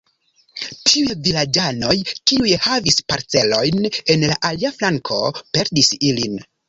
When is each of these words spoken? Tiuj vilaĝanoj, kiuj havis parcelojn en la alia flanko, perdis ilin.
Tiuj 0.91 1.17
vilaĝanoj, 1.27 1.97
kiuj 2.31 2.55
havis 2.67 2.97
parcelojn 3.13 3.87
en 4.15 4.27
la 4.33 4.39
alia 4.51 4.73
flanko, 4.79 5.21
perdis 5.59 5.93
ilin. 6.11 6.43